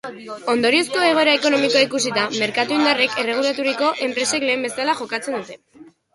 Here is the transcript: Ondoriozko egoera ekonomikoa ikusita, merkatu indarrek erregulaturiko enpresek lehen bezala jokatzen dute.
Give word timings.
Ondoriozko 0.51 1.03
egoera 1.09 1.35
ekonomikoa 1.39 1.83
ikusita, 1.87 2.23
merkatu 2.45 2.75
indarrek 2.79 3.15
erregulaturiko 3.25 3.93
enpresek 4.09 4.49
lehen 4.49 4.67
bezala 4.71 4.99
jokatzen 5.05 5.41
dute. 5.41 5.63